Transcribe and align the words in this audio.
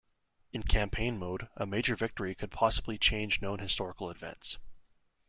In 0.51 0.63
Campaign 0.63 1.19
Mode, 1.19 1.49
a 1.55 1.67
major 1.67 1.95
victory 1.95 2.33
could 2.33 2.49
possibly 2.49 2.97
change 2.97 3.39
known 3.39 3.59
historical 3.59 4.09
events. 4.09 4.57